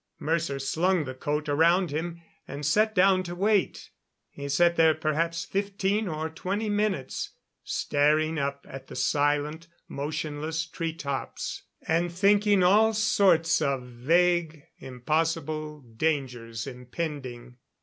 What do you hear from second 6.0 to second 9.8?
or twenty minutes, staring up at the silent,